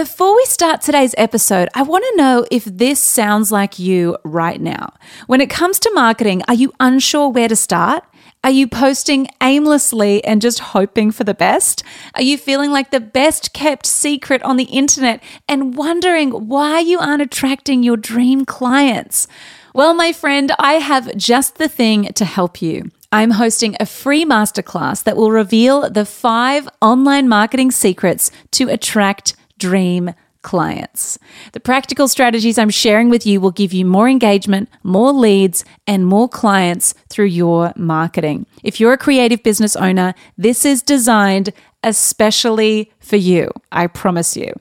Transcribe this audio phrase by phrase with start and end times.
[0.00, 4.58] Before we start today's episode, I want to know if this sounds like you right
[4.58, 4.94] now.
[5.26, 8.02] When it comes to marketing, are you unsure where to start?
[8.42, 11.84] Are you posting aimlessly and just hoping for the best?
[12.14, 16.98] Are you feeling like the best kept secret on the internet and wondering why you
[16.98, 19.28] aren't attracting your dream clients?
[19.74, 22.90] Well, my friend, I have just the thing to help you.
[23.12, 29.34] I'm hosting a free masterclass that will reveal the five online marketing secrets to attract
[29.60, 31.18] dream clients.
[31.52, 36.06] The practical strategies I'm sharing with you will give you more engagement, more leads, and
[36.06, 38.46] more clients through your marketing.
[38.62, 43.50] If you're a creative business owner, this is designed especially for you.
[43.72, 44.52] I promise you.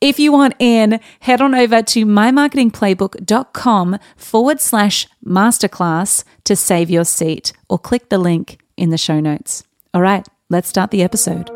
[0.00, 7.04] If you want in, head on over to mymarketingplaybook.com forward slash masterclass to save your
[7.04, 9.62] seat or click the link in the show notes.
[9.94, 11.55] All right, let's start the episode.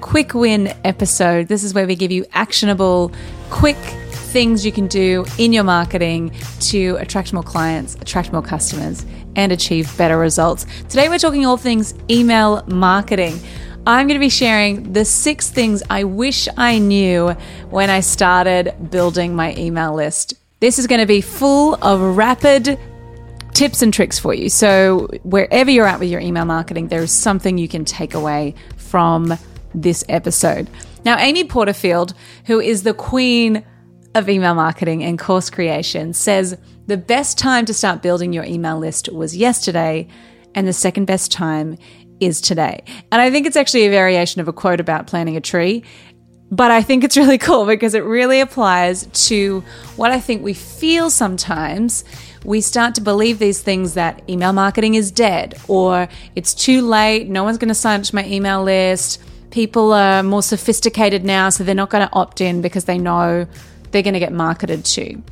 [0.00, 1.48] quick win episode.
[1.48, 3.12] This is where we give you actionable,
[3.50, 9.04] quick things you can do in your marketing to attract more clients, attract more customers,
[9.36, 10.66] and achieve better results.
[10.88, 13.38] Today, we're talking all things email marketing.
[13.86, 17.30] I'm going to be sharing the six things I wish I knew
[17.70, 20.34] when I started building my email list.
[20.60, 22.78] This is going to be full of rapid
[23.54, 24.48] tips and tricks for you.
[24.48, 28.54] So, wherever you're at with your email marketing, there is something you can take away
[28.76, 29.38] from
[29.74, 30.68] this episode.
[31.04, 32.14] Now, Amy Porterfield,
[32.46, 33.64] who is the queen
[34.14, 38.78] of email marketing and course creation, says the best time to start building your email
[38.78, 40.08] list was yesterday,
[40.54, 41.76] and the second best time
[42.20, 42.82] is today.
[43.12, 45.84] And I think it's actually a variation of a quote about planting a tree.
[46.50, 49.60] But I think it's really cool because it really applies to
[49.96, 52.04] what I think we feel sometimes
[52.44, 57.28] we start to believe these things that email marketing is dead or it's too late,
[57.28, 59.20] no one's going to sign up to my email list.
[59.50, 63.46] People are more sophisticated now, so they're not going to opt in because they know
[63.90, 65.22] they're going to get marketed to.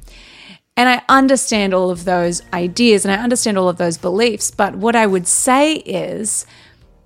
[0.79, 4.51] And I understand all of those ideas and I understand all of those beliefs.
[4.51, 6.45] But what I would say is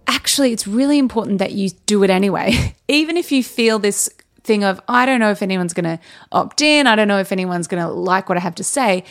[0.06, 2.74] actually, it's really important that you do it anyway.
[2.88, 4.08] Even if you feel this
[4.42, 7.30] thing of, I don't know if anyone's going to opt in, I don't know if
[7.30, 9.04] anyone's going to like what I have to say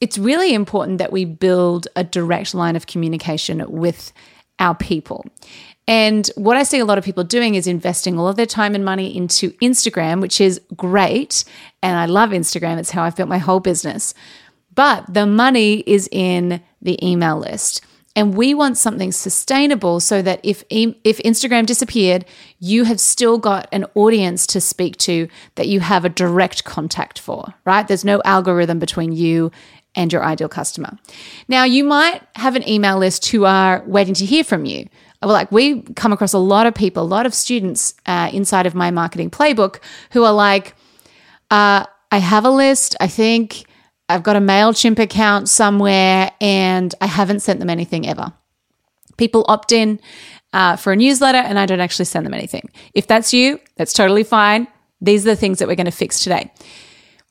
[0.00, 4.12] it's really important that we build a direct line of communication with
[4.58, 5.24] our people.
[5.88, 8.74] And what I see a lot of people doing is investing all of their time
[8.74, 11.44] and money into Instagram, which is great.
[11.82, 14.12] And I love Instagram, it's how I've built my whole business.
[14.74, 17.84] But the money is in the email list.
[18.16, 22.24] And we want something sustainable so that if if Instagram disappeared,
[22.58, 27.18] you have still got an audience to speak to that you have a direct contact
[27.18, 27.86] for, right?
[27.86, 29.52] There's no algorithm between you
[29.94, 30.98] and your ideal customer.
[31.46, 34.88] Now, you might have an email list who are waiting to hear from you.
[35.22, 38.74] Like we come across a lot of people, a lot of students uh, inside of
[38.74, 40.74] my marketing playbook who are like,
[41.50, 42.96] uh, I have a list.
[43.00, 43.64] I think
[44.08, 48.32] I've got a MailChimp account somewhere and I haven't sent them anything ever.
[49.16, 50.00] People opt in
[50.52, 52.68] uh, for a newsletter and I don't actually send them anything.
[52.94, 54.68] If that's you, that's totally fine.
[55.00, 56.52] These are the things that we're going to fix today.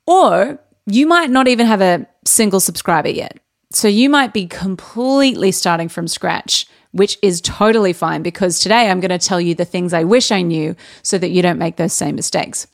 [0.06, 3.40] Or you might not even have a single subscriber yet.
[3.76, 9.02] So you might be completely starting from scratch, which is totally fine because today I'm
[9.02, 11.76] going to tell you the things I wish I knew so that you don't make
[11.76, 12.68] those same mistakes.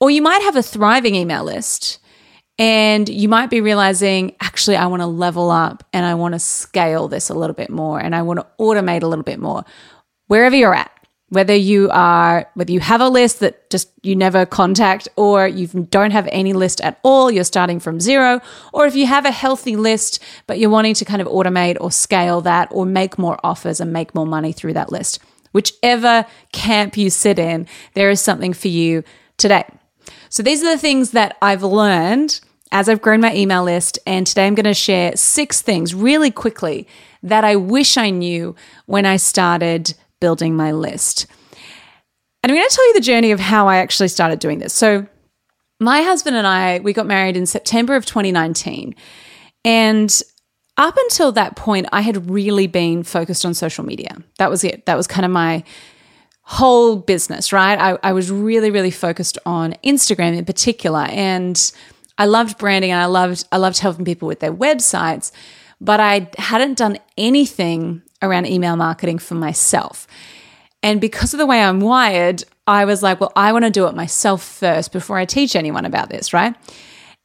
[0.00, 2.00] Or you might have a thriving email list
[2.58, 6.40] and you might be realizing, actually, I want to level up and I want to
[6.40, 9.64] scale this a little bit more and I want to automate a little bit more.
[10.26, 10.90] Wherever you're at,
[11.30, 15.66] whether you are whether you have a list that just you never contact or you
[15.66, 18.40] don't have any list at all you're starting from zero
[18.72, 21.90] or if you have a healthy list but you're wanting to kind of automate or
[21.90, 25.18] scale that or make more offers and make more money through that list.
[25.52, 29.02] Whichever camp you sit in there is something for you
[29.36, 29.64] today.
[30.28, 34.26] So these are the things that I've learned as I've grown my email list and
[34.26, 36.86] today I'm going to share six things really quickly
[37.22, 38.54] that I wish I knew
[38.86, 41.26] when I started building my list.
[42.42, 44.74] And I'm going to tell you the journey of how I actually started doing this.
[44.74, 45.06] So,
[45.80, 48.94] my husband and I, we got married in September of 2019.
[49.64, 50.22] And
[50.76, 54.16] up until that point, I had really been focused on social media.
[54.38, 54.86] That was it.
[54.86, 55.64] That was kind of my
[56.42, 57.78] whole business, right?
[57.78, 61.06] I, I was really, really focused on Instagram in particular.
[61.10, 61.72] And
[62.18, 65.32] I loved branding and I loved I loved helping people with their websites,
[65.80, 70.06] but I hadn't done anything around email marketing for myself.
[70.82, 73.86] And because of the way I'm wired, I was like, well, I want to do
[73.86, 76.54] it myself first before I teach anyone about this, right?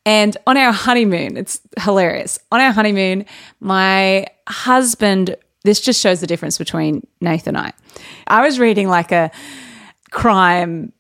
[0.05, 2.39] And on our honeymoon, it's hilarious.
[2.51, 3.25] On our honeymoon,
[3.59, 7.73] my husband, this just shows the difference between Nathan and I.
[8.27, 9.31] I was reading like a
[10.09, 10.93] crime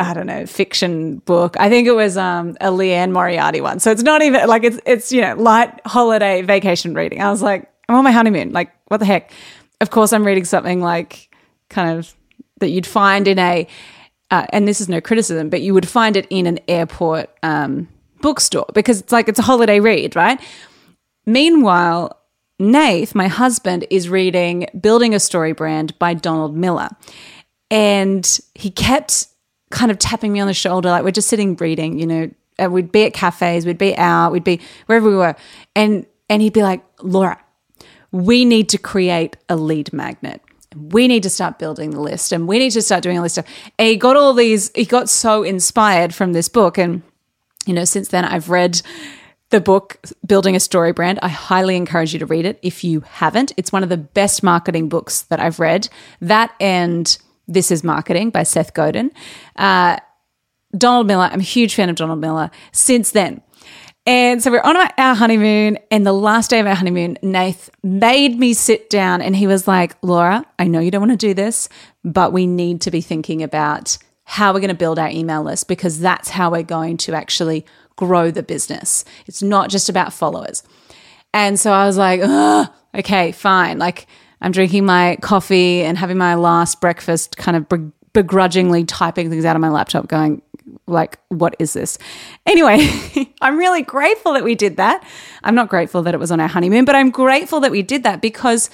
[0.00, 1.56] I don't know, fiction book.
[1.60, 3.78] I think it was um, a Liane Moriarty one.
[3.78, 7.20] So it's not even like it's it's you know light holiday vacation reading.
[7.22, 8.52] I was like, I'm on my honeymoon.
[8.52, 9.30] Like, what the heck?
[9.80, 11.34] Of course, I'm reading something like
[11.68, 12.14] kind of
[12.60, 13.66] that you'd find in a,
[14.30, 17.88] uh, and this is no criticism, but you would find it in an airport um,
[18.22, 20.40] bookstore because it's like it's a holiday read, right?
[21.26, 22.18] Meanwhile,
[22.58, 26.88] Nath, my husband, is reading Building a Story Brand by Donald Miller.
[27.70, 29.26] And he kept
[29.70, 32.72] kind of tapping me on the shoulder, like we're just sitting reading, you know, and
[32.72, 35.34] we'd be at cafes, we'd be out, we'd be wherever we were.
[35.74, 37.41] And and he'd be like, Laura,
[38.12, 40.40] we need to create a lead magnet.
[40.76, 43.32] We need to start building the list and we need to start doing all this
[43.32, 43.46] stuff.
[43.78, 46.78] And he got all these, he got so inspired from this book.
[46.78, 47.02] And,
[47.66, 48.80] you know, since then I've read
[49.50, 51.18] the book Building a Story Brand.
[51.22, 53.52] I highly encourage you to read it if you haven't.
[53.56, 55.88] It's one of the best marketing books that I've read.
[56.20, 57.16] That and
[57.46, 59.10] this is Marketing by Seth Godin.
[59.56, 59.98] Uh,
[60.76, 63.42] Donald Miller, I'm a huge fan of Donald Miller since then.
[64.04, 68.36] And so we're on our honeymoon, and the last day of our honeymoon, Nath made
[68.36, 71.34] me sit down and he was like, Laura, I know you don't want to do
[71.34, 71.68] this,
[72.02, 75.68] but we need to be thinking about how we're going to build our email list
[75.68, 77.64] because that's how we're going to actually
[77.94, 79.04] grow the business.
[79.26, 80.64] It's not just about followers.
[81.32, 82.20] And so I was like,
[82.94, 83.78] okay, fine.
[83.78, 84.08] Like,
[84.40, 87.66] I'm drinking my coffee and having my last breakfast, kind of
[88.12, 90.42] begrudgingly typing things out of my laptop, going,
[90.86, 91.98] like, what is this?
[92.46, 92.88] Anyway,
[93.40, 95.04] I'm really grateful that we did that.
[95.44, 98.02] I'm not grateful that it was on our honeymoon, but I'm grateful that we did
[98.02, 98.70] that because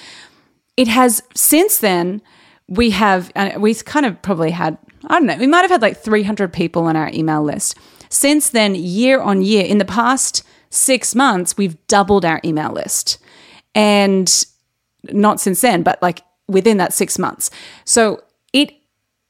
[0.77, 2.23] it has since then,
[2.69, 5.83] we have, uh, we've kind of probably had, I don't know, we might have had
[5.83, 7.77] like 300 people on our email list.
[8.11, 13.19] Since then, year on year, in the past six months, we've doubled our email list.
[13.75, 14.45] And
[15.05, 17.51] not since then, but like within that six months.
[17.85, 18.23] So
[18.53, 18.73] it,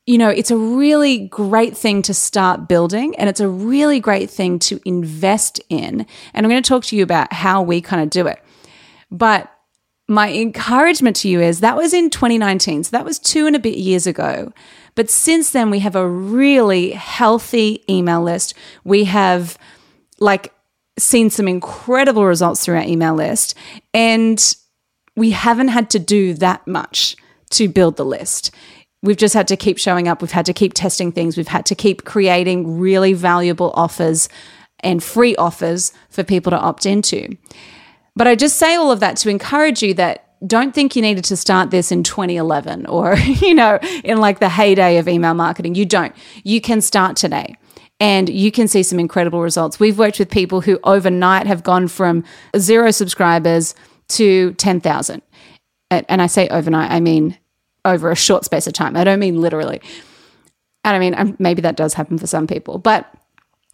[0.08, 4.31] you know, it's a really great thing to start building and it's a really great
[4.31, 6.06] thing to invest in.
[6.32, 8.43] And I'm going to talk to you about how we kind of do it.
[9.10, 9.52] But
[10.08, 12.84] my encouragement to you is that was in 2019.
[12.84, 14.50] So that was two and a bit years ago.
[14.94, 18.55] But since then, we have a really healthy email list.
[18.84, 19.58] We have
[20.20, 20.55] like
[20.99, 23.55] seen some incredible results through our email list.
[23.93, 24.56] And
[25.16, 27.14] we haven't had to do that much
[27.50, 28.50] to build the list.
[29.03, 30.21] We've just had to keep showing up.
[30.21, 31.37] We've had to keep testing things.
[31.37, 34.29] We've had to keep creating really valuable offers
[34.81, 37.37] and free offers for people to opt into.
[38.17, 41.25] But I just say all of that to encourage you that don't think you needed
[41.25, 45.75] to start this in 2011 or, you know, in like the heyday of email marketing.
[45.75, 46.15] You don't.
[46.44, 47.56] You can start today
[48.01, 49.81] and you can see some incredible results.
[49.81, 52.25] We've worked with people who overnight have gone from
[52.56, 53.75] zero subscribers
[54.09, 55.23] to 10,000.
[55.91, 57.39] And I say overnight, I mean
[57.88, 58.96] over a short space of time.
[58.96, 59.81] I don't mean literally.
[60.85, 63.13] And I mean, maybe that does happen for some people, but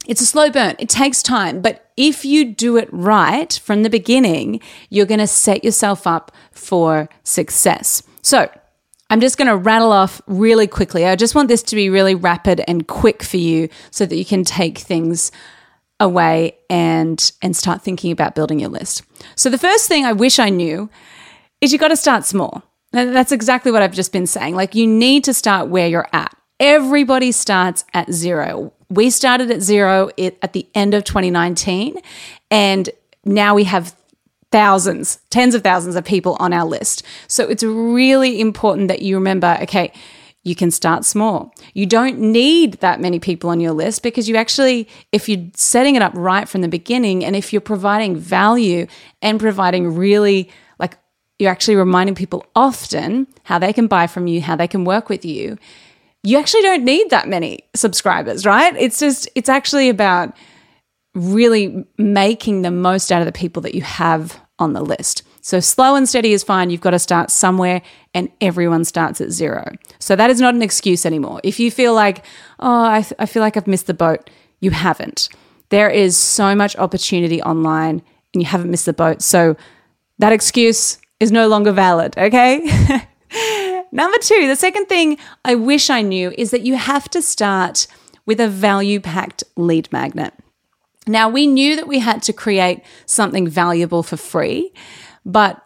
[0.06, 0.76] it's a slow burn.
[0.78, 1.60] It takes time.
[1.60, 4.60] But if you do it right from the beginning,
[4.90, 8.02] you're going to set yourself up for success.
[8.22, 8.50] So,
[9.10, 11.04] I'm just going to rattle off really quickly.
[11.04, 14.24] I just want this to be really rapid and quick for you so that you
[14.24, 15.30] can take things
[16.00, 19.02] away and and start thinking about building your list.
[19.36, 20.90] So the first thing I wish I knew
[21.60, 22.62] is you got to start small.
[22.94, 24.54] That's exactly what I've just been saying.
[24.54, 26.36] Like you need to start where you're at.
[26.60, 28.72] Everybody starts at zero.
[28.88, 32.00] We started at zero at the end of 2019
[32.50, 32.90] and
[33.24, 33.96] now we have
[34.52, 37.02] thousands, tens of thousands of people on our list.
[37.26, 39.92] So it's really important that you remember, okay,
[40.44, 41.52] you can start small.
[41.72, 45.96] You don't need that many people on your list because you actually, if you're setting
[45.96, 48.86] it up right from the beginning and if you're providing value
[49.22, 50.50] and providing really
[51.38, 55.08] you're actually reminding people often how they can buy from you, how they can work
[55.08, 55.58] with you,
[56.22, 58.74] you actually don't need that many subscribers, right?
[58.76, 60.34] It's just, it's actually about
[61.14, 65.22] really making the most out of the people that you have on the list.
[65.42, 66.70] So slow and steady is fine.
[66.70, 67.82] You've got to start somewhere,
[68.14, 69.70] and everyone starts at zero.
[69.98, 71.40] So that is not an excuse anymore.
[71.44, 72.24] If you feel like,
[72.60, 75.28] oh, I, th- I feel like I've missed the boat, you haven't.
[75.68, 79.20] There is so much opportunity online, and you haven't missed the boat.
[79.20, 79.56] So
[80.18, 82.58] that excuse is no longer valid, okay?
[83.92, 87.86] Number two, the second thing I wish I knew is that you have to start
[88.26, 90.34] with a value packed lead magnet.
[91.06, 94.72] Now, we knew that we had to create something valuable for free,
[95.24, 95.62] but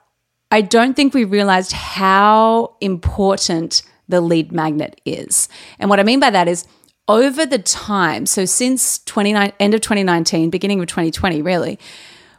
[0.51, 5.49] I don't think we realized how important the lead magnet is.
[5.79, 6.67] And what I mean by that is
[7.07, 11.79] over the time, so since 29, end of 2019, beginning of 2020, really,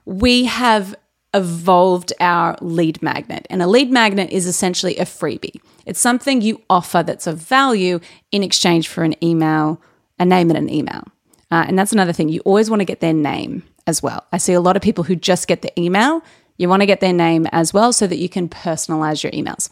[0.05, 0.95] we have
[1.33, 3.45] evolved our lead magnet.
[3.49, 5.61] And a lead magnet is essentially a freebie.
[5.85, 7.99] It's something you offer that's of value
[8.31, 9.81] in exchange for an email,
[10.19, 11.03] a name and an email.
[11.51, 12.29] Uh, and that's another thing.
[12.29, 14.25] You always want to get their name as well.
[14.31, 16.23] I see a lot of people who just get the email.
[16.57, 19.69] You want to get their name as well so that you can personalize your emails.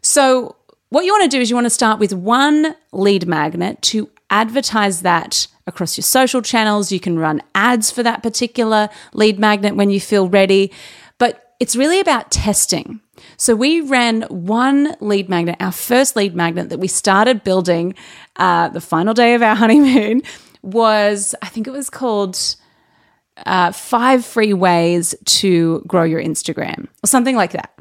[0.00, 0.56] So,
[0.90, 4.08] what you want to do is you want to start with one lead magnet to
[4.34, 6.90] advertise that across your social channels.
[6.92, 10.72] You can run ads for that particular lead magnet when you feel ready.
[11.18, 13.00] But it's really about testing.
[13.36, 17.94] So we ran one lead magnet, our first lead magnet that we started building
[18.36, 20.22] uh, the final day of our honeymoon
[20.62, 22.56] was, I think it was called
[23.46, 27.72] uh, Five Free Ways to Grow Your Instagram or something like that.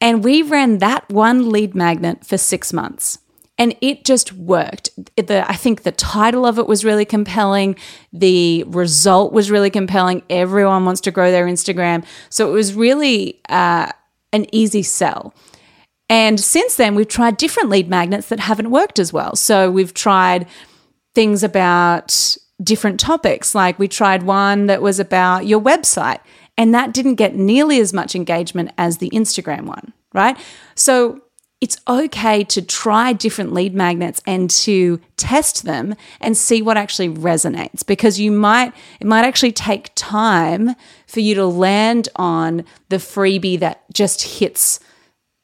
[0.00, 3.18] And we ran that one lead magnet for six months
[3.60, 4.88] and it just worked.
[5.16, 7.76] The, I think the title of it was really compelling.
[8.10, 10.22] The result was really compelling.
[10.30, 12.06] Everyone wants to grow their Instagram.
[12.30, 13.92] So it was really uh,
[14.32, 15.34] an easy sell.
[16.08, 19.36] And since then, we've tried different lead magnets that haven't worked as well.
[19.36, 20.48] So we've tried
[21.14, 23.54] things about different topics.
[23.54, 26.20] Like we tried one that was about your website,
[26.56, 30.38] and that didn't get nearly as much engagement as the Instagram one, right?
[30.74, 31.20] So
[31.60, 37.10] it's okay to try different lead magnets and to test them and see what actually
[37.10, 40.74] resonates because you might it might actually take time
[41.06, 44.80] for you to land on the freebie that just hits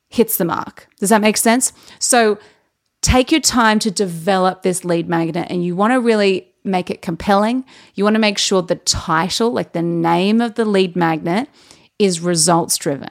[0.08, 0.88] hits the mark.
[0.98, 1.72] Does that make sense?
[1.98, 2.38] So
[3.02, 7.02] take your time to develop this lead magnet and you want to really make it
[7.02, 7.64] compelling.
[7.94, 11.48] You want to make sure the title, like the name of the lead magnet
[11.98, 13.08] is results driven.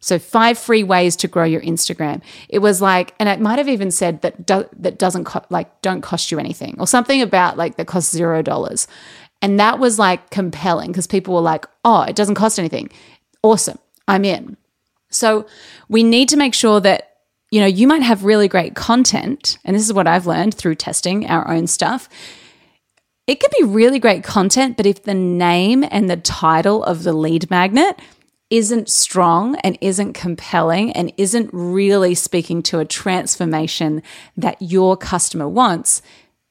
[0.00, 2.22] So five free ways to grow your Instagram.
[2.48, 5.82] It was like, and it might have even said that do, that doesn't co- like
[5.82, 8.86] don't cost you anything or something about like that costs zero dollars,
[9.42, 12.90] and that was like compelling because people were like, oh, it doesn't cost anything.
[13.42, 14.56] Awesome, I'm in.
[15.10, 15.46] So
[15.88, 17.16] we need to make sure that
[17.50, 20.76] you know you might have really great content, and this is what I've learned through
[20.76, 22.08] testing our own stuff.
[23.26, 27.12] It could be really great content, but if the name and the title of the
[27.12, 28.00] lead magnet
[28.50, 34.02] isn't strong and isn't compelling and isn't really speaking to a transformation
[34.36, 36.00] that your customer wants,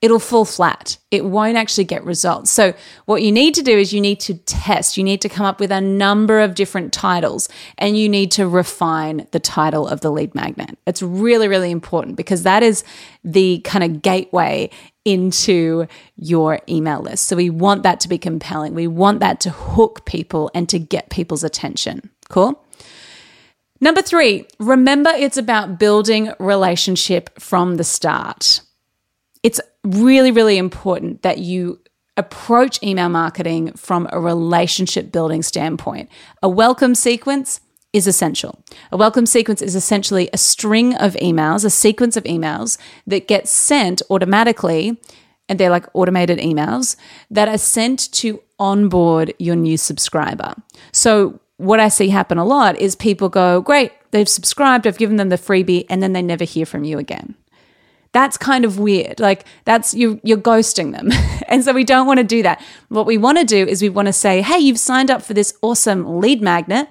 [0.01, 0.97] it'll fall flat.
[1.09, 2.51] It won't actually get results.
[2.51, 2.73] So,
[3.05, 4.97] what you need to do is you need to test.
[4.97, 8.47] You need to come up with a number of different titles and you need to
[8.47, 10.77] refine the title of the lead magnet.
[10.85, 12.83] It's really, really important because that is
[13.23, 14.69] the kind of gateway
[15.07, 15.87] into
[16.17, 17.27] your email list.
[17.27, 18.75] So we want that to be compelling.
[18.75, 22.09] We want that to hook people and to get people's attention.
[22.29, 22.61] Cool?
[23.79, 28.59] Number three, remember it's about building relationship from the start.
[29.43, 31.79] It's really, really important that you
[32.17, 36.09] approach email marketing from a relationship building standpoint.
[36.43, 37.61] A welcome sequence
[37.97, 38.63] is essential.
[38.91, 42.77] A welcome sequence is essentially a string of emails, a sequence of emails
[43.07, 44.97] that get sent automatically,
[45.49, 46.95] and they're like automated emails
[47.31, 50.53] that are sent to onboard your new subscriber.
[50.91, 55.15] So, what I see happen a lot is people go, Great, they've subscribed, I've given
[55.15, 57.35] them the freebie, and then they never hear from you again.
[58.11, 59.19] That's kind of weird.
[59.19, 61.09] Like that's you you're ghosting them.
[61.47, 62.63] and so we don't want to do that.
[62.89, 65.33] What we want to do is we want to say, "Hey, you've signed up for
[65.33, 66.87] this awesome lead magnet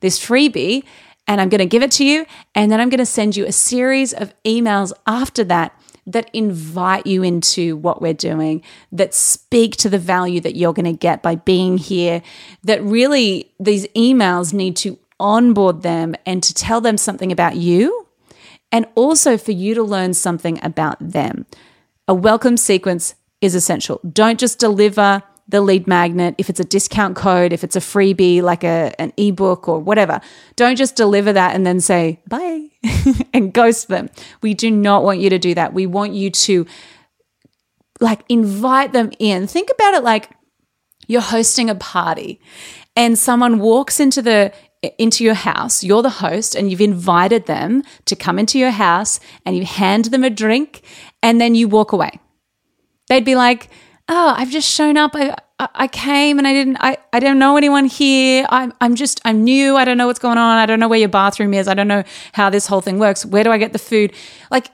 [0.00, 0.84] this freebie
[1.26, 2.26] and I'm going to give it to you.
[2.54, 7.06] And then I'm going to send you a series of emails after that that invite
[7.06, 11.22] you into what we're doing, that speak to the value that you're going to get
[11.22, 12.22] by being here,
[12.64, 18.08] that really these emails need to onboard them and to tell them something about you
[18.72, 21.46] and also for you to learn something about them.
[22.08, 24.00] A welcome sequence is essential.
[24.10, 28.40] Don't just deliver the lead magnet, if it's a discount code, if it's a freebie
[28.40, 30.20] like a, an ebook or whatever,
[30.56, 32.68] don't just deliver that and then say bye
[33.34, 34.08] and ghost them.
[34.42, 35.74] We do not want you to do that.
[35.74, 36.66] We want you to
[38.00, 39.46] like invite them in.
[39.46, 40.30] Think about it like
[41.08, 42.40] you're hosting a party
[42.94, 44.52] and someone walks into the
[44.96, 49.20] into your house, you're the host, and you've invited them to come into your house
[49.44, 50.82] and you hand them a drink
[51.22, 52.18] and then you walk away.
[53.08, 53.68] They'd be like,
[54.10, 55.12] oh, I've just shown up.
[55.14, 58.46] I, I came and I didn't I, I don't know anyone here.
[58.50, 59.76] I'm I'm just I'm new.
[59.76, 60.58] I don't know what's going on.
[60.58, 61.68] I don't know where your bathroom is.
[61.68, 62.02] I don't know
[62.32, 63.24] how this whole thing works.
[63.24, 64.12] Where do I get the food?
[64.50, 64.70] Like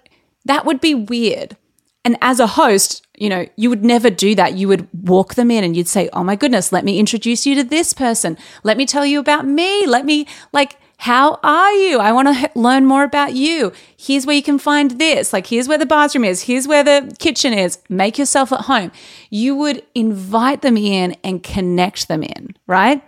[0.47, 1.57] that would be weird.
[2.05, 4.55] And as a host, you know, you would never do that.
[4.55, 7.57] You would walk them in and you'd say, "Oh my goodness, let me introduce you
[7.57, 8.39] to this person.
[8.63, 9.87] Let me tell you about me.
[9.87, 11.99] Let me like how are you?
[11.99, 13.73] I want to learn more about you.
[13.97, 15.33] Here's where you can find this.
[15.33, 16.43] Like, here's where the bathroom is.
[16.43, 17.79] Here's where the kitchen is.
[17.89, 18.91] Make yourself at home.
[19.31, 23.03] You would invite them in and connect them in, right?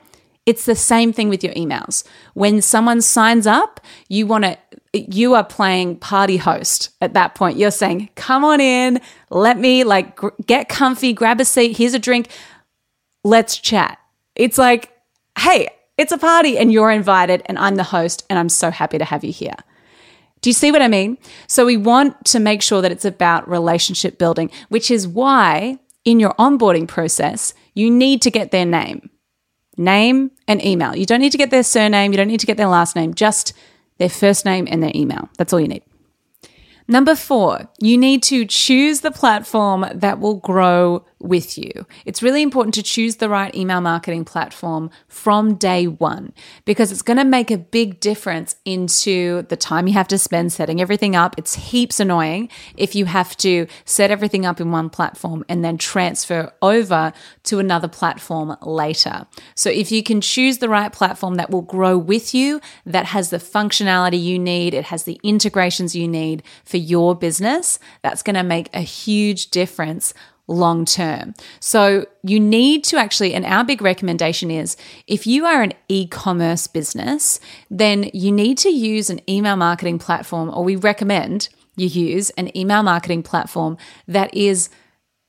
[0.45, 2.05] It's the same thing with your emails.
[2.35, 4.59] When someone signs up, you want to,
[4.95, 7.59] you are playing party host at that point.
[7.59, 11.93] You're saying, come on in, let me like gr- get comfy, grab a seat, here's
[11.93, 12.29] a drink,
[13.25, 13.99] let's chat.
[14.35, 14.91] It's like,
[15.39, 15.69] hey,
[15.99, 19.05] it's a party and you're invited, and I'm the host, and I'm so happy to
[19.05, 19.57] have you here.
[20.41, 21.19] Do you see what I mean?
[21.49, 26.21] So, we want to make sure that it's about relationship building, which is why in
[26.21, 29.11] your onboarding process, you need to get their name,
[29.77, 30.97] name and email.
[30.97, 33.13] You don't need to get their surname, you don't need to get their last name,
[33.15, 33.53] just
[33.99, 35.29] their first name and their email.
[35.37, 35.83] That's all you need.
[36.91, 41.87] Number four, you need to choose the platform that will grow with you.
[42.05, 46.33] It's really important to choose the right email marketing platform from day one
[46.65, 50.53] because it's going to make a big difference into the time you have to spend
[50.53, 51.35] setting everything up.
[51.37, 55.79] It's heaps annoying if you have to set everything up in one platform and then
[55.79, 57.13] transfer over
[57.45, 59.27] to another platform later.
[59.55, 63.31] So if you can choose the right platform that will grow with you, that has
[63.31, 68.37] the functionality you need, it has the integrations you need for your business, that's going
[68.37, 70.15] to make a huge difference
[70.49, 71.35] long term.
[71.61, 74.77] So you need to actually, and our big recommendation is
[75.07, 77.39] if you are an e commerce business,
[77.71, 82.57] then you need to use an email marketing platform, or we recommend you use an
[82.57, 83.77] email marketing platform
[84.09, 84.69] that is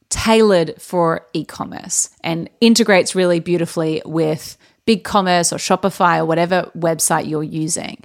[0.09, 4.57] tailored for e commerce and integrates really beautifully with
[4.87, 8.03] BigCommerce or Shopify or whatever website you're using.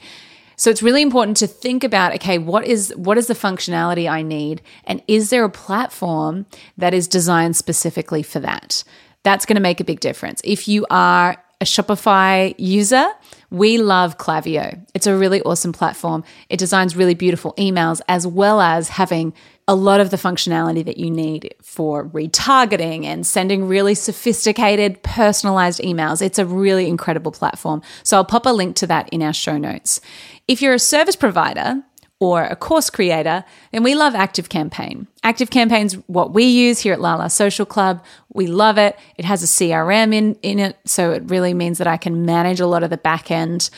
[0.65, 4.23] So it's really important to think about okay, what is what is the functionality I
[4.23, 6.47] need and is there a platform
[6.79, 8.83] that is designed specifically for that?
[9.25, 10.41] That's going to make a big difference.
[10.43, 13.07] If you are a Shopify user,
[13.51, 14.83] we love Klaviyo.
[14.95, 16.25] It's a really awesome platform.
[16.49, 19.35] It designs really beautiful emails as well as having
[19.67, 25.81] a lot of the functionality that you need for retargeting and sending really sophisticated, personalized
[25.81, 26.21] emails.
[26.21, 27.81] It's a really incredible platform.
[28.03, 30.01] So I'll pop a link to that in our show notes.
[30.47, 31.83] If you're a service provider,
[32.21, 35.07] or a course creator, then we love Active Campaign.
[35.23, 38.03] Active Campaign's what we use here at Lala Social Club.
[38.33, 38.97] We love it.
[39.17, 42.61] It has a CRM in, in it, so it really means that I can manage
[42.61, 43.69] a lot of the back end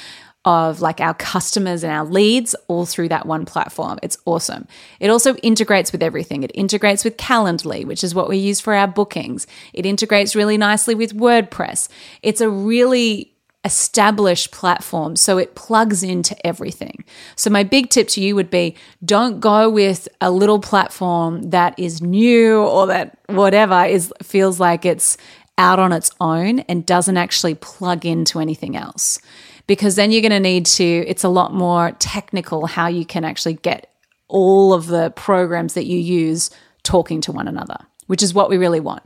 [0.47, 3.99] of like our customers and our leads all through that one platform.
[4.03, 4.69] It's awesome.
[5.01, 6.45] It also integrates with everything.
[6.45, 9.49] It integrates with Calendly, which is what we use for our bookings.
[9.75, 11.89] It integrates really nicely with WordPress.
[12.23, 13.33] It's a really
[13.65, 17.05] established platform so it plugs into everything.
[17.35, 21.77] So my big tip to you would be don't go with a little platform that
[21.77, 25.17] is new or that whatever is feels like it's
[25.59, 29.19] out on its own and doesn't actually plug into anything else
[29.67, 33.25] because then you're going to need to, it's a lot more technical how you can
[33.25, 33.93] actually get
[34.29, 36.51] all of the programs that you use
[36.83, 37.77] talking to one another,
[38.07, 39.03] which is what we really want.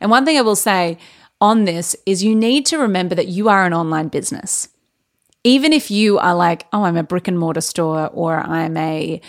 [0.00, 0.98] And one thing I will say
[1.40, 4.68] on this is you need to remember that you are an online business.
[5.42, 9.20] Even if you are like, oh, I'm a brick and mortar store or I'm a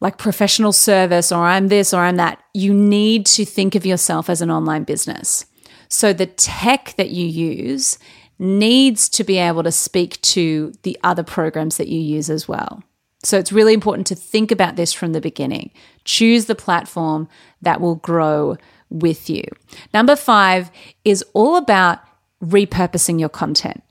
[0.00, 4.28] like professional service or I'm this or I'm that, you need to think of yourself
[4.28, 5.46] as an online business.
[5.88, 7.98] So the tech that you use
[8.38, 12.82] needs to be able to speak to the other programs that you use as well.
[13.22, 15.70] So it's really important to think about this from the beginning.
[16.04, 17.28] Choose the platform
[17.62, 18.58] that will grow
[18.90, 19.44] with you.
[19.92, 20.70] Number five
[21.04, 22.00] is all about
[22.42, 23.82] repurposing your content.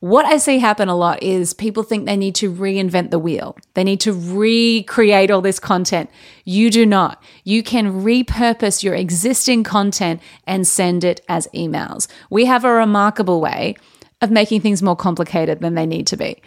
[0.00, 3.56] What I see happen a lot is people think they need to reinvent the wheel.
[3.74, 6.10] They need to recreate all this content.
[6.44, 7.22] You do not.
[7.44, 12.08] You can repurpose your existing content and send it as emails.
[12.28, 13.74] We have a remarkable way
[14.20, 16.42] of making things more complicated than they need to be.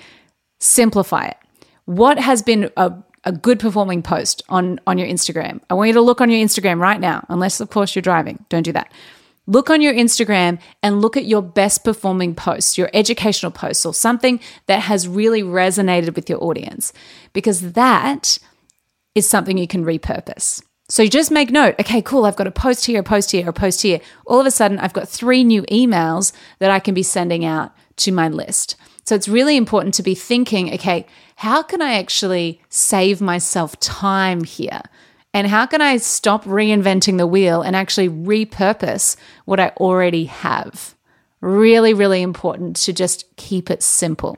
[0.59, 1.37] Simplify it.
[1.85, 5.59] What has been a, a good performing post on, on your Instagram?
[5.71, 8.45] I want you to look on your Instagram right now, unless, of course, you're driving.
[8.49, 8.91] Don't do that.
[9.49, 13.95] Look on your Instagram and look at your best performing posts, your educational posts, or
[13.95, 16.93] something that has really resonated with your audience,
[17.33, 18.37] because that
[19.15, 20.61] is something you can repurpose.
[20.87, 23.53] So just make note, okay, cool, I've got a post here, a post here, a
[23.53, 23.99] post here.
[24.27, 27.71] All of a sudden, I've got three new emails that I can be sending out
[27.97, 28.75] to my list.
[29.03, 31.07] So it's really important to be thinking, okay,
[31.37, 34.81] how can I actually save myself time here?
[35.33, 39.15] And how can I stop reinventing the wheel and actually repurpose
[39.45, 40.95] what I already have?
[41.41, 44.37] Really, really important to just keep it simple.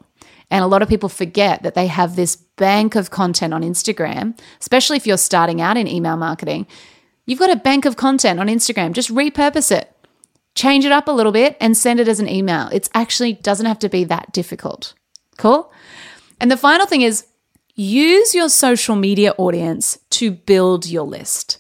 [0.50, 4.38] And a lot of people forget that they have this bank of content on Instagram,
[4.60, 6.68] especially if you're starting out in email marketing.
[7.26, 9.96] You've got a bank of content on Instagram, just repurpose it.
[10.54, 12.68] Change it up a little bit and send it as an email.
[12.74, 14.94] It actually doesn't have to be that difficult.
[15.38, 15.72] Cool?
[16.42, 17.26] And the final thing is
[17.82, 21.60] use your social media audience to build your list.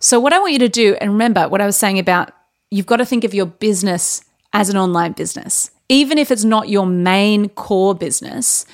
[0.00, 2.30] So, what I want you to do, and remember what I was saying about
[2.70, 5.70] you've got to think of your business as an online business.
[5.88, 8.66] Even if it's not your main core business,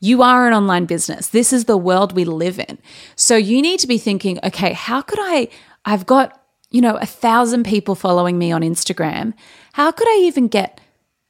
[0.00, 1.28] you are an online business.
[1.28, 2.78] This is the world we live in.
[3.16, 5.48] So, you need to be thinking, okay, how could I?
[5.84, 9.34] I've got, you know, a thousand people following me on Instagram.
[9.72, 10.80] How could I even get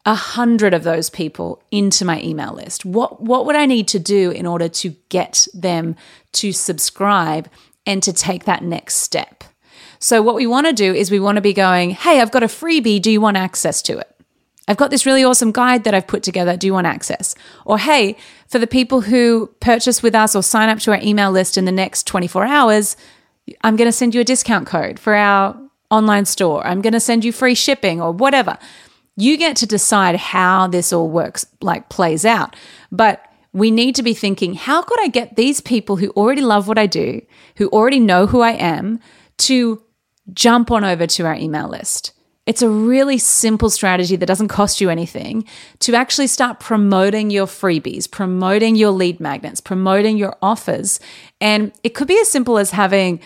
[0.06, 2.84] a hundred of those people into my email list?
[2.84, 5.96] What what would I need to do in order to get them
[6.34, 7.48] to subscribe
[7.87, 9.44] and to take that next step?
[9.98, 12.42] So what we want to do is we want to be going, "Hey, I've got
[12.42, 14.14] a freebie, do you want access to it?"
[14.68, 16.56] I've got this really awesome guide that I've put together.
[16.56, 17.34] Do you want access?
[17.64, 21.32] Or, hey, for the people who purchase with us or sign up to our email
[21.32, 22.94] list in the next 24 hours,
[23.62, 25.58] I'm going to send you a discount code for our
[25.90, 26.66] online store.
[26.66, 28.58] I'm going to send you free shipping or whatever.
[29.18, 32.54] You get to decide how this all works, like plays out.
[32.92, 36.68] But we need to be thinking, how could I get these people who already love
[36.68, 37.22] what I do,
[37.57, 39.00] who already know who I am,
[39.38, 39.83] to
[40.33, 42.12] jump on over to our email list?
[42.46, 45.44] It's a really simple strategy that doesn't cost you anything
[45.81, 51.00] to actually start promoting your freebies, promoting your lead magnets, promoting your offers.
[51.40, 53.20] And it could be as simple as having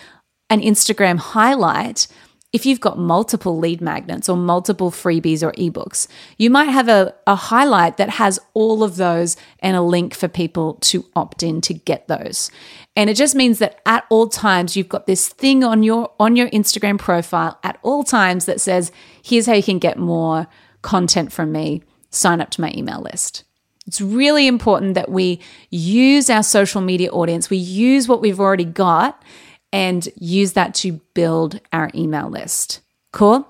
[0.49, 2.09] an Instagram highlight
[2.53, 7.15] if you've got multiple lead magnets or multiple freebies or ebooks, you might have a,
[7.27, 11.63] a highlight that has all of those and a link for people to opt in
[11.63, 12.51] to get those.
[12.95, 16.37] And it just means that at all times you've got this thing on your on
[16.37, 20.47] your Instagram profile at all times that says, here's how you can get more
[20.83, 21.83] content from me.
[22.11, 23.45] Sign up to my email list.
[23.87, 28.67] It's really important that we use our social media audience, we use what we've already
[28.67, 29.23] got
[29.73, 32.81] and use that to build our email list.
[33.13, 33.49] Cool?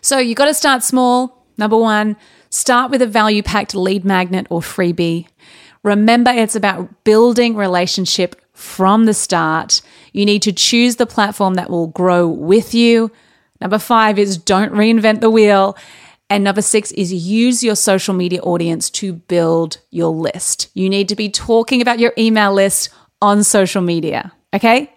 [0.00, 1.44] So you got to start small.
[1.56, 2.16] Number one,
[2.50, 5.26] start with a value packed lead magnet or freebie.
[5.82, 9.82] Remember, it's about building relationship from the start.
[10.12, 13.10] You need to choose the platform that will grow with you.
[13.60, 15.76] Number five is don't reinvent the wheel.
[16.30, 20.70] And number six is use your social media audience to build your list.
[20.74, 22.88] You need to be talking about your email list
[23.20, 24.32] on social media.
[24.54, 24.93] Okay.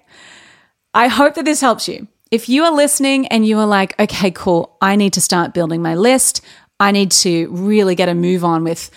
[0.97, 2.07] I hope that this helps you.
[2.31, 5.79] If you are listening and you are like, okay, cool, I need to start building
[5.79, 6.41] my list,
[6.79, 8.89] I need to really get a move on with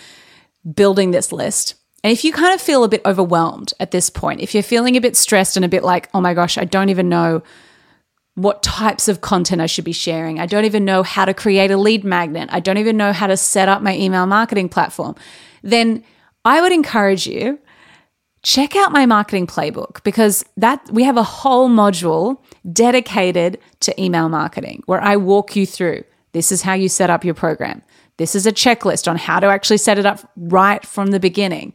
[0.73, 1.75] building this list.
[2.03, 4.95] And if you kind of feel a bit overwhelmed at this point, if you're feeling
[4.95, 7.43] a bit stressed and a bit like, oh my gosh, I don't even know
[8.33, 10.39] what types of content I should be sharing.
[10.39, 12.49] I don't even know how to create a lead magnet.
[12.51, 15.13] I don't even know how to set up my email marketing platform.
[15.61, 16.03] Then
[16.43, 17.59] I would encourage you
[18.43, 22.37] check out my marketing playbook because that we have a whole module
[22.71, 27.25] dedicated to email marketing where I walk you through this is how you set up
[27.25, 27.81] your program.
[28.17, 31.73] This is a checklist on how to actually set it up right from the beginning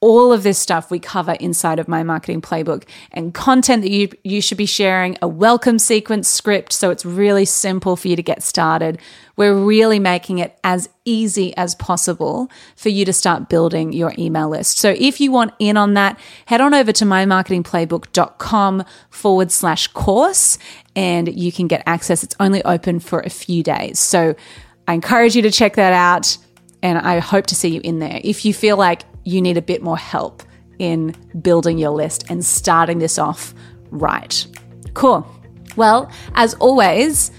[0.00, 4.08] all of this stuff we cover inside of my marketing playbook and content that you,
[4.22, 8.22] you should be sharing, a welcome sequence script so it's really simple for you to
[8.22, 9.00] get started.
[9.38, 14.48] We're really making it as easy as possible for you to start building your email
[14.48, 14.78] list.
[14.78, 20.58] So if you want in on that, head on over to mymarketingplaybook.com forward slash course
[20.96, 22.24] and you can get access.
[22.24, 24.00] It's only open for a few days.
[24.00, 24.34] So
[24.88, 26.36] I encourage you to check that out
[26.82, 28.20] and I hope to see you in there.
[28.24, 30.42] If you feel like you need a bit more help
[30.80, 33.54] in building your list and starting this off
[33.90, 34.44] right.
[34.94, 35.24] Cool.
[35.76, 37.30] Well, as always,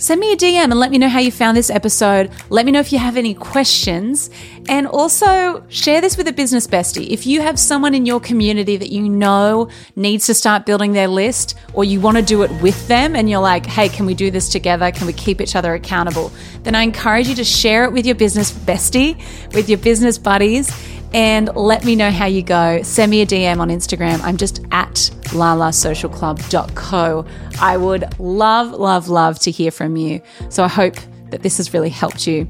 [0.00, 2.32] send me a DM and let me know how you found this episode.
[2.48, 4.30] Let me know if you have any questions.
[4.68, 7.08] And also share this with a business bestie.
[7.08, 11.08] If you have someone in your community that you know needs to start building their
[11.08, 14.14] list, or you want to do it with them, and you're like, hey, can we
[14.14, 14.90] do this together?
[14.90, 16.32] Can we keep each other accountable?
[16.62, 19.16] Then I encourage you to share it with your business bestie,
[19.54, 20.70] with your business buddies
[21.12, 22.82] and let me know how you go.
[22.82, 24.20] Send me a DM on Instagram.
[24.22, 24.94] I'm just at
[25.30, 27.26] lalasocialclub.co.
[27.60, 30.20] I would love, love, love to hear from you.
[30.48, 30.96] So I hope
[31.30, 32.48] that this has really helped you.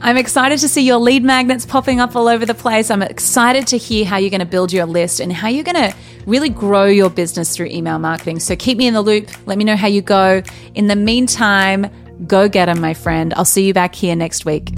[0.00, 2.90] I'm excited to see your lead magnets popping up all over the place.
[2.90, 5.76] I'm excited to hear how you're going to build your list and how you're going
[5.76, 8.40] to really grow your business through email marketing.
[8.40, 9.30] So keep me in the loop.
[9.46, 10.42] Let me know how you go.
[10.74, 11.90] In the meantime,
[12.26, 13.32] go get them, my friend.
[13.34, 14.72] I'll see you back here next week.